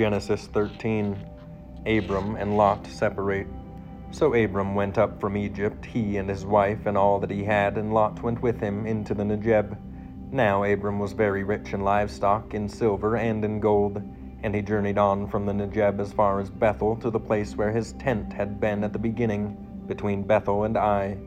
Genesis 0.00 0.46
13 0.46 1.14
Abram 1.84 2.36
and 2.36 2.56
Lot 2.56 2.86
separate. 2.86 3.46
So 4.12 4.32
Abram 4.32 4.74
went 4.74 4.96
up 4.96 5.20
from 5.20 5.36
Egypt, 5.36 5.84
he 5.84 6.16
and 6.16 6.26
his 6.26 6.46
wife 6.46 6.86
and 6.86 6.96
all 6.96 7.20
that 7.20 7.30
he 7.30 7.44
had, 7.44 7.76
and 7.76 7.92
Lot 7.92 8.22
went 8.22 8.40
with 8.40 8.58
him 8.58 8.86
into 8.86 9.12
the 9.12 9.24
Negeb. 9.24 9.76
Now 10.32 10.64
Abram 10.64 10.98
was 10.98 11.12
very 11.12 11.44
rich 11.44 11.74
in 11.74 11.82
livestock, 11.82 12.54
in 12.54 12.66
silver, 12.66 13.18
and 13.18 13.44
in 13.44 13.60
gold. 13.60 14.02
And 14.42 14.54
he 14.54 14.62
journeyed 14.62 14.96
on 14.96 15.28
from 15.28 15.44
the 15.44 15.52
Negeb 15.52 16.00
as 16.00 16.14
far 16.14 16.40
as 16.40 16.48
Bethel 16.48 16.96
to 16.96 17.10
the 17.10 17.20
place 17.20 17.54
where 17.54 17.70
his 17.70 17.92
tent 17.92 18.32
had 18.32 18.58
been 18.58 18.82
at 18.82 18.94
the 18.94 18.98
beginning, 18.98 19.84
between 19.86 20.22
Bethel 20.22 20.64
and 20.64 20.78
Ai, 20.78 21.18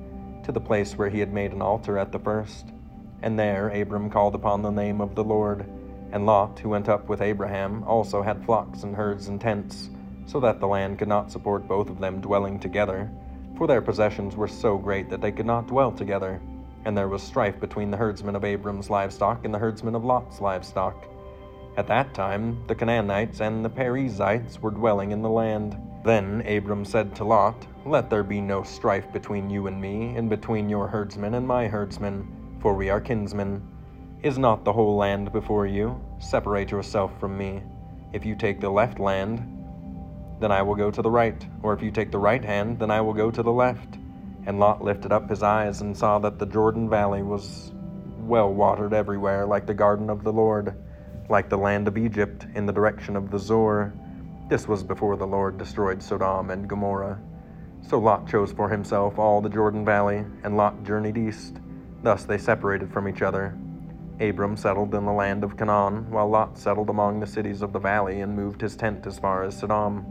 to 0.45 0.51
the 0.51 0.59
place 0.59 0.97
where 0.97 1.09
he 1.09 1.19
had 1.19 1.31
made 1.31 1.53
an 1.53 1.61
altar 1.61 1.99
at 1.99 2.11
the 2.11 2.17
first. 2.17 2.73
And 3.21 3.37
there 3.37 3.69
Abram 3.69 4.09
called 4.09 4.33
upon 4.33 4.63
the 4.63 4.71
name 4.71 4.99
of 4.99 5.13
the 5.13 5.23
Lord. 5.23 5.69
And 6.13 6.27
Lot, 6.27 6.59
who 6.59 6.69
went 6.69 6.89
up 6.89 7.09
with 7.09 7.21
Abraham, 7.21 7.83
also 7.85 8.21
had 8.21 8.45
flocks 8.45 8.83
and 8.83 8.95
herds 8.95 9.29
and 9.29 9.41
tents, 9.41 9.89
so 10.27 10.39
that 10.41 10.59
the 10.59 10.67
land 10.67 10.99
could 10.99 11.07
not 11.07 11.31
support 11.31 11.67
both 11.67 11.89
of 11.89 11.99
them 11.99 12.21
dwelling 12.21 12.59
together, 12.59 13.09
for 13.57 13.65
their 13.65 13.81
possessions 13.81 14.35
were 14.35 14.47
so 14.47 14.77
great 14.77 15.09
that 15.09 15.21
they 15.21 15.31
could 15.31 15.47
not 15.47 15.65
dwell 15.65 15.91
together. 15.91 16.39
And 16.85 16.95
there 16.95 17.07
was 17.07 17.23
strife 17.23 17.59
between 17.59 17.89
the 17.89 17.97
herdsmen 17.97 18.35
of 18.35 18.45
Abram's 18.45 18.91
livestock 18.91 19.43
and 19.43 19.51
the 19.51 19.57
herdsmen 19.57 19.95
of 19.95 20.05
Lot's 20.05 20.39
livestock. 20.39 21.07
At 21.77 21.87
that 21.87 22.13
time, 22.13 22.63
the 22.67 22.75
Canaanites 22.75 23.41
and 23.41 23.65
the 23.65 23.69
Perizzites 23.69 24.61
were 24.61 24.69
dwelling 24.69 25.09
in 25.09 25.23
the 25.23 25.29
land. 25.29 25.75
Then 26.05 26.45
Abram 26.45 26.85
said 26.85 27.15
to 27.15 27.23
Lot, 27.23 27.65
Let 27.87 28.11
there 28.11 28.21
be 28.21 28.39
no 28.39 28.61
strife 28.61 29.11
between 29.11 29.49
you 29.49 29.65
and 29.65 29.81
me, 29.81 30.15
and 30.15 30.29
between 30.29 30.69
your 30.69 30.87
herdsmen 30.87 31.33
and 31.33 31.47
my 31.47 31.67
herdsmen, 31.67 32.27
for 32.59 32.75
we 32.75 32.91
are 32.91 33.01
kinsmen. 33.01 33.67
Is 34.23 34.37
not 34.37 34.63
the 34.63 34.71
whole 34.71 34.95
land 34.95 35.33
before 35.33 35.67
you? 35.67 36.01
Separate 36.17 36.71
yourself 36.71 37.11
from 37.19 37.37
me. 37.37 37.61
If 38.13 38.25
you 38.25 38.37
take 38.37 38.61
the 38.61 38.69
left 38.69 38.97
land, 38.97 39.45
then 40.39 40.49
I 40.49 40.61
will 40.61 40.75
go 40.75 40.89
to 40.89 41.01
the 41.01 41.11
right, 41.11 41.45
or 41.61 41.73
if 41.73 41.81
you 41.81 41.91
take 41.91 42.09
the 42.09 42.17
right 42.17 42.43
hand, 42.43 42.79
then 42.79 42.89
I 42.89 43.01
will 43.01 43.13
go 43.13 43.29
to 43.29 43.43
the 43.43 43.51
left. 43.51 43.97
And 44.45 44.61
Lot 44.61 44.81
lifted 44.81 45.11
up 45.11 45.29
his 45.29 45.43
eyes 45.43 45.81
and 45.81 45.97
saw 45.97 46.19
that 46.19 46.39
the 46.39 46.45
Jordan 46.45 46.89
Valley 46.89 47.21
was 47.21 47.73
well 48.19 48.53
watered 48.53 48.93
everywhere, 48.93 49.45
like 49.45 49.67
the 49.67 49.73
garden 49.73 50.09
of 50.09 50.23
the 50.23 50.31
Lord, 50.31 50.73
like 51.27 51.49
the 51.49 51.57
land 51.57 51.89
of 51.89 51.97
Egypt 51.97 52.47
in 52.55 52.65
the 52.65 52.71
direction 52.71 53.17
of 53.17 53.29
the 53.29 53.39
Zoar. 53.39 53.93
This 54.47 54.69
was 54.69 54.83
before 54.83 55.17
the 55.17 55.27
Lord 55.27 55.57
destroyed 55.57 56.01
Sodom 56.01 56.49
and 56.49 56.69
Gomorrah. 56.69 57.19
So 57.89 57.99
Lot 57.99 58.29
chose 58.29 58.53
for 58.53 58.69
himself 58.69 59.19
all 59.19 59.41
the 59.41 59.49
Jordan 59.49 59.83
Valley, 59.83 60.23
and 60.45 60.55
Lot 60.55 60.85
journeyed 60.85 61.17
east. 61.17 61.57
Thus 62.03 62.23
they 62.23 62.37
separated 62.37 62.89
from 62.89 63.09
each 63.09 63.21
other. 63.21 63.57
Abram 64.29 64.55
settled 64.55 64.95
in 64.95 65.05
the 65.05 65.11
land 65.11 65.43
of 65.43 65.57
Canaan, 65.57 66.09
while 66.09 66.29
Lot 66.29 66.57
settled 66.57 66.89
among 66.89 67.19
the 67.19 67.27
cities 67.27 67.61
of 67.61 67.73
the 67.73 67.79
valley 67.79 68.21
and 68.21 68.35
moved 68.35 68.61
his 68.61 68.77
tent 68.77 69.05
as 69.05 69.19
far 69.19 69.43
as 69.43 69.57
Sodom. 69.57 70.05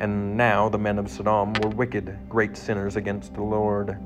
And 0.00 0.36
now 0.36 0.70
the 0.70 0.78
men 0.78 0.98
of 0.98 1.10
Sodom 1.10 1.58
were 1.58 1.68
wicked, 1.68 2.18
great 2.28 2.56
sinners 2.56 2.96
against 2.96 3.34
the 3.34 3.42
Lord. 3.42 3.98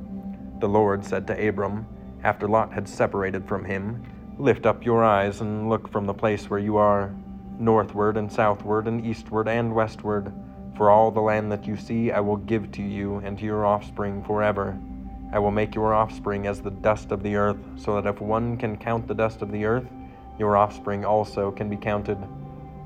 The 0.60 0.68
Lord 0.68 1.04
said 1.04 1.26
to 1.28 1.48
Abram, 1.48 1.86
after 2.24 2.48
Lot 2.48 2.72
had 2.72 2.88
separated 2.88 3.46
from 3.46 3.64
him, 3.64 4.02
Lift 4.36 4.66
up 4.66 4.84
your 4.84 5.04
eyes 5.04 5.40
and 5.40 5.68
look 5.68 5.88
from 5.88 6.06
the 6.06 6.12
place 6.12 6.50
where 6.50 6.58
you 6.58 6.76
are, 6.76 7.14
northward 7.58 8.16
and 8.16 8.30
southward 8.30 8.88
and 8.88 9.06
eastward 9.06 9.48
and 9.48 9.74
westward. 9.74 10.32
For 10.76 10.90
all 10.90 11.10
the 11.10 11.20
land 11.20 11.52
that 11.52 11.66
you 11.66 11.76
see 11.76 12.10
I 12.10 12.20
will 12.20 12.36
give 12.36 12.72
to 12.72 12.82
you 12.82 13.18
and 13.18 13.38
to 13.38 13.44
your 13.44 13.64
offspring 13.64 14.24
forever. 14.24 14.76
I 15.32 15.38
will 15.38 15.50
make 15.50 15.74
your 15.74 15.92
offspring 15.92 16.46
as 16.46 16.60
the 16.60 16.70
dust 16.70 17.10
of 17.10 17.22
the 17.22 17.36
earth, 17.36 17.58
so 17.76 18.00
that 18.00 18.08
if 18.08 18.20
one 18.20 18.56
can 18.56 18.76
count 18.76 19.08
the 19.08 19.14
dust 19.14 19.42
of 19.42 19.50
the 19.50 19.64
earth, 19.64 19.86
your 20.38 20.56
offspring 20.56 21.04
also 21.04 21.50
can 21.50 21.68
be 21.68 21.76
counted. 21.76 22.18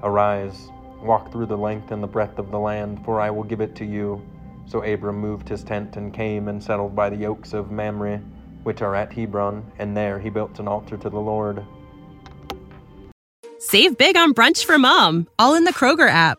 Arise, 0.03 0.71
walk 1.03 1.31
through 1.31 1.47
the 1.47 1.57
length 1.57 1.91
and 1.91 2.03
the 2.03 2.07
breadth 2.07 2.39
of 2.39 2.51
the 2.51 2.59
land, 2.59 3.05
for 3.05 3.21
I 3.21 3.31
will 3.31 3.45
give 3.45 3.61
it 3.61 3.75
to 3.77 3.85
you. 3.85 4.23
So 4.67 4.83
Abram 4.83 5.19
moved 5.19 5.49
his 5.49 5.65
tent 5.65 5.97
and 5.97 6.15
came 6.15 6.49
and 6.49 6.63
settled 6.63 6.95
by 6.95 7.11
the 7.11 7.27
oaks 7.27 7.53
of 7.53 7.71
Mamre, 7.71 8.19
which 8.63 8.83
are 8.83 8.95
at 8.95 9.13
Hebron, 9.13 9.65
and 9.79 9.97
there 9.97 10.19
he 10.19 10.31
built 10.31 10.59
an 10.59 10.69
altar 10.69 10.97
to 10.97 11.11
the 11.11 11.19
Lord. 11.19 11.65
Save 13.59 13.99
big 13.99 14.17
on 14.17 14.33
brunch 14.33 14.65
for 14.65 14.79
mom, 14.79 15.29
all 15.39 15.55
in 15.55 15.65
the 15.65 15.73
Kroger 15.73 16.09
app. 16.09 16.39